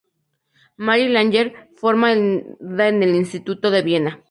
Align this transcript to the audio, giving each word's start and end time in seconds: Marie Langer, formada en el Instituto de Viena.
Marie 0.77 1.09
Langer, 1.09 1.69
formada 1.77 2.15
en 2.17 3.03
el 3.03 3.13
Instituto 3.13 3.69
de 3.69 3.83
Viena. 3.83 4.19